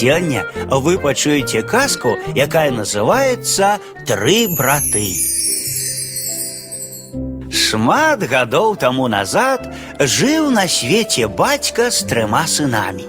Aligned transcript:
Сёння 0.00 0.45
вы 0.69 0.97
пачуеце 0.97 1.63
казку, 1.63 2.15
якая 2.33 2.71
называется 2.71 3.79
«Тры 4.07 4.47
браты». 4.47 5.11
Шмат 7.51 8.23
гадоў 8.23 8.77
таму 8.77 9.09
назад 9.11 9.67
жыў 9.99 10.49
на 10.49 10.67
свеце 10.67 11.27
бацька 11.27 11.91
з 11.91 12.07
трыма 12.07 12.47
сынамі. 12.47 13.03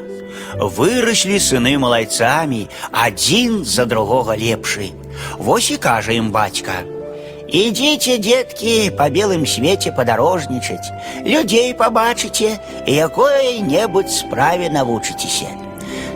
Выраслі 0.58 1.38
сыны 1.38 1.78
малайцамі, 1.78 2.66
адзін 2.90 3.64
за 3.64 3.86
другога 3.86 4.34
лепшы. 4.34 4.90
Вось 5.38 5.70
і 5.70 5.76
кажа 5.78 6.12
ім 6.18 6.34
бацька: « 6.34 7.62
Ідзіце, 7.62 8.18
дзеткі, 8.18 8.90
па 8.98 9.06
белым 9.08 9.46
свеце 9.46 9.94
падарожнічаць, 9.94 10.90
людзей 11.22 11.74
пабачыце 11.78 12.58
і 12.86 12.92
якое-небудзь 13.06 14.18
справе 14.26 14.66
навучыцеся. 14.68 15.62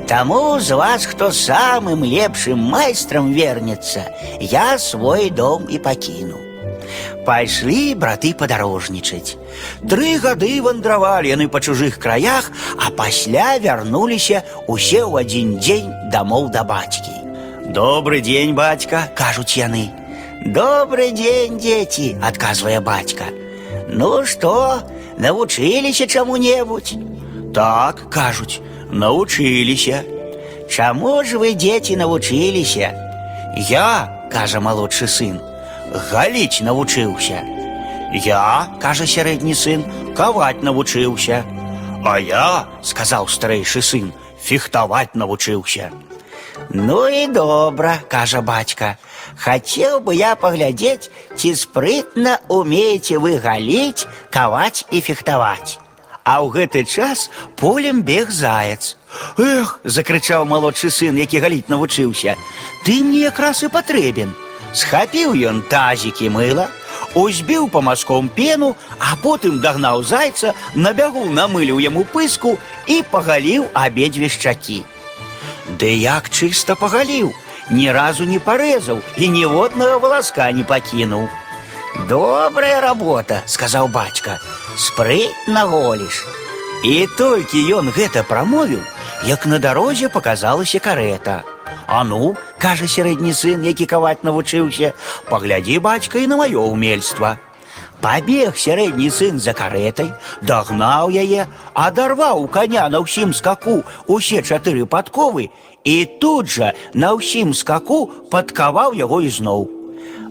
Таму 0.07 0.59
з 0.59 0.75
вас, 0.75 1.05
хто 1.05 1.31
самым 1.31 2.03
лепшым 2.03 2.59
майстрам 2.59 3.31
вернецца, 3.31 4.11
я 4.39 4.77
свой 4.77 5.29
дом 5.29 5.67
і 5.69 5.79
пакіну. 5.79 6.35
Пайшлі 7.25 7.95
браты 7.95 8.33
падарожнічаць. 8.33 9.37
Тры 9.87 10.17
гады 10.19 10.59
вандравалі 10.65 11.31
яны 11.31 11.47
па 11.47 11.61
чужых 11.61 11.99
краях, 12.01 12.51
а 12.75 12.91
пасля 12.91 13.55
вярнуліся 13.61 14.43
усе 14.67 15.05
ў 15.05 15.23
адзін 15.23 15.57
дзень 15.61 15.91
дамоў 16.11 16.49
да 16.51 16.65
бацькі. 16.67 17.13
Добры 17.71 18.19
дзень, 18.19 18.55
бацька, 18.57 19.07
кажуць 19.15 19.55
яны. 19.55 19.87
Добры 20.43 21.11
дзень, 21.15 21.55
дзеці, 21.61 22.17
адказвае 22.19 22.81
бацька. 22.81 23.29
Ну 23.87 24.25
што, 24.25 24.81
навучыліся 25.21 26.07
чаму-небудзь? 26.07 26.97
Так, 27.55 28.09
кажуць, 28.09 28.59
навучыліся. 28.91 30.03
Чаму 30.69 31.23
ж 31.23 31.37
вы, 31.37 31.53
дзеці, 31.55 31.95
навучыліся? 31.99 32.91
Я, 33.69 34.27
кажа 34.31 34.59
малодшы 34.63 35.07
сын, 35.07 35.39
галіць 36.11 36.63
навучыўся. 36.63 37.43
Я, 38.13 38.67
кажа 38.79 39.07
сярэдні 39.07 39.55
сын, 39.55 39.83
каваць 40.15 40.63
навучыўся. 40.63 41.43
А 42.03 42.19
я, 42.19 42.67
сказаў 42.83 43.27
старэйшы 43.27 43.81
сын, 43.81 44.11
фехтаваць 44.39 45.15
навучыўся. 45.15 45.91
Ну 46.69 47.07
і 47.07 47.27
добра, 47.27 47.99
кажа 48.07 48.41
бацька. 48.41 48.97
Хацеў 49.35 49.99
бы 49.99 50.15
я 50.15 50.35
паглядзець, 50.35 51.11
ці 51.35 51.55
спрытна 51.55 52.39
умееце 52.47 53.19
вы 53.19 53.39
галіць, 53.39 54.07
каваць 54.31 54.85
і 54.91 55.01
фехтаваць. 55.01 55.79
А 56.25 56.45
ў 56.45 56.53
гэты 56.53 56.85
час 56.85 57.29
полем 57.57 58.03
бег 58.05 58.29
заяц. 58.29 58.95
Эх, 59.37 59.79
закрычаў 59.83 60.45
малодшы 60.45 60.93
сын, 60.93 61.17
які 61.17 61.41
галіць 61.41 61.67
навучыўся. 61.67 62.37
Ты 62.85 63.01
мне 63.01 63.25
якраз 63.25 63.63
і 63.63 63.73
патрэбен. 63.73 64.29
Схапіў 64.73 65.33
ён 65.35 65.65
тазікі 65.67 66.29
мыла, 66.29 66.69
узбіў 67.15 67.67
па 67.73 67.81
маском 67.81 68.29
пену, 68.29 68.75
а 68.99 69.17
потым 69.19 69.59
дагнаў 69.59 70.03
зайца, 70.03 70.53
на 70.75 70.93
бягу 70.93 71.25
намыліў 71.25 71.81
яму 71.81 72.05
пыску 72.05 72.55
і 72.87 73.01
пагаліў 73.11 73.67
абедзве 73.73 74.29
шчакі. 74.29 74.85
Ды 75.79 75.89
як 75.97 76.29
чыста 76.29 76.75
пагаліў, 76.75 77.33
ні 77.69 77.91
разу 77.91 78.23
не 78.23 78.39
парэзаў 78.39 79.01
і 79.17 79.27
ніводнага 79.27 79.97
валаска 79.97 80.51
не 80.51 80.63
пакінуў. 80.63 81.27
Добрая 82.07 82.79
работа, 82.81 83.43
сказаў 83.45 83.87
бацька, 83.91 84.39
спрытна 84.77 85.65
голіш. 85.65 86.25
І 86.83 87.07
толькі 87.17 87.61
ён 87.77 87.91
гэта 87.93 88.23
прамовіў, 88.25 88.81
як 89.25 89.45
на 89.45 89.59
дарозе 89.59 90.09
паказалася 90.09 90.79
карета. 90.79 91.43
А 91.87 92.03
ну, 92.03 92.35
кажа 92.57 92.87
сярэдні 92.87 93.33
сын, 93.33 93.63
які 93.67 93.85
каваць 93.85 94.23
навучыўся, 94.23 94.93
паглядзі 95.29 95.79
бацька 95.79 96.19
і 96.19 96.27
на 96.31 96.37
маё 96.41 96.65
ўмельства. 96.71 97.37
Пабег 98.01 98.57
сярэдні 98.57 99.11
сын 99.13 99.37
за 99.39 99.53
каретай, 99.53 100.09
дагнаў 100.41 101.11
яе, 101.13 101.45
адарваў 101.73 102.47
каня 102.47 102.87
на 102.89 103.03
ўсім 103.05 103.35
скаку 103.37 103.83
усе 104.07 104.41
чатыры 104.41 104.87
падковы 104.89 105.51
і 105.83 106.05
тут 106.21 106.49
жа 106.49 106.73
на 106.93 107.13
ўсім 107.17 107.53
скаку 107.53 108.07
падкаваў 108.33 108.97
яго 108.97 109.21
ізноў. 109.21 109.74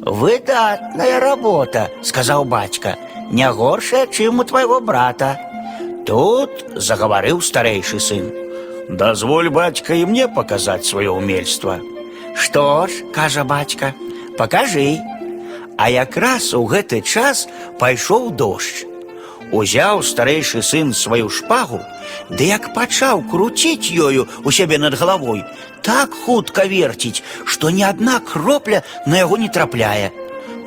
Выдатная 0.01 1.21
работа, 1.21 1.91
сказаў 2.03 2.45
бацька, 2.45 2.97
не 3.31 3.51
горшая, 3.53 4.07
чым 4.07 4.41
у 4.41 4.45
твайго 4.45 4.81
брата. 4.81 5.37
Тут 6.07 6.65
загаварыў 6.75 7.43
старэйшы 7.45 8.01
сын. 8.01 8.33
Дазволь 8.89 9.51
бацька 9.51 9.95
і 9.95 10.07
мне 10.07 10.27
паказаць 10.27 10.89
сваё 10.89 11.21
ўмельства. 11.21 11.79
Што 12.35 12.87
ж, 12.89 13.05
кажа 13.13 13.45
бацька, 13.45 13.93
пакажы. 14.39 14.99
А 15.77 15.91
якраз 15.91 16.55
у 16.55 16.65
гэты 16.65 17.03
час 17.03 17.47
пайшоў 17.79 18.31
дождж. 18.33 18.89
Узяў 19.53 20.03
старэйшы 20.07 20.63
сын 20.63 20.93
сваю 20.95 21.29
шпагу, 21.29 21.81
ды 22.31 22.47
як 22.47 22.71
пачаў 22.75 23.25
круціць 23.31 23.91
ёю 23.91 24.29
у 24.45 24.51
сябе 24.55 24.79
над 24.79 24.95
галавой, 24.95 25.43
так 25.83 26.15
хутка 26.15 26.65
верціць, 26.71 27.23
што 27.45 27.71
ні 27.71 27.83
адна 27.83 28.21
кропля 28.21 28.83
на 29.07 29.19
яго 29.19 29.41
не 29.43 29.49
трапляе. 29.49 30.13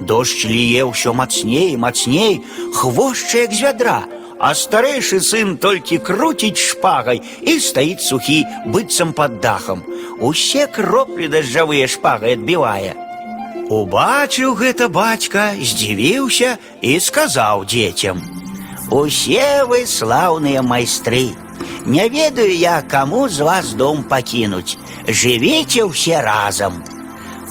Дождж 0.02 0.44
ліе 0.52 0.84
ўсё 0.90 1.14
мацней, 1.16 1.78
мацней, 1.78 2.44
хвошча 2.76 3.48
як 3.48 3.54
з 3.56 3.62
вядра, 3.64 4.00
а 4.40 4.52
старэйшы 4.52 5.22
сын 5.24 5.56
толькі 5.56 6.04
круціць 6.04 6.60
шпагай 6.60 7.24
і 7.40 7.60
стаіць 7.64 8.04
сухі, 8.04 8.44
быццам 8.68 9.14
пад 9.16 9.40
дахам. 9.40 9.84
Усе 10.20 10.68
кроплі 10.68 11.32
дажджавыя 11.32 11.88
шпагай 11.88 12.36
адбівае. 12.36 13.00
Убачыў 13.72 14.60
гэта 14.60 14.92
бацька, 14.92 15.56
здзівіўся 15.56 16.58
і 16.82 17.00
сказаў 17.00 17.64
дзецям: « 17.64 18.37
Усе 18.90 19.64
вы 19.66 19.86
слаўныя 19.86 20.62
майстры. 20.62 21.36
Не 21.86 22.08
ведаю 22.10 22.56
я, 22.56 22.82
каму 22.82 23.30
з 23.30 23.40
вас 23.40 23.74
дом 23.74 24.04
пакінуць. 24.04 24.78
Жывіце 25.08 25.84
ўсе 25.84 26.22
разам. 26.22 26.84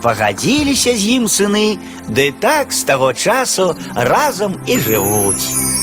Пагадзіліся 0.03 0.97
з 0.97 1.03
ім 1.19 1.25
сыны, 1.31 1.79
ды 2.09 2.33
так 2.33 2.73
з 2.73 2.83
таго 2.85 3.13
часу 3.13 3.77
разам 3.95 4.59
і 4.67 4.79
жывуць. 4.79 5.76